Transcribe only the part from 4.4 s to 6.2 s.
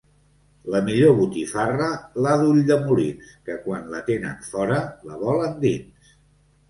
fora la volen dins.